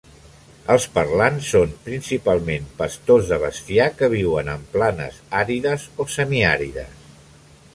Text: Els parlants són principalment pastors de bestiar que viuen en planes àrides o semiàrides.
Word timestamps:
Els 0.75 0.85
parlants 0.93 1.49
són 1.55 1.75
principalment 1.89 2.65
pastors 2.79 3.29
de 3.33 3.39
bestiar 3.43 3.87
que 4.01 4.09
viuen 4.15 4.49
en 4.55 4.65
planes 4.77 5.21
àrides 5.43 5.85
o 6.05 6.09
semiàrides. 6.15 7.07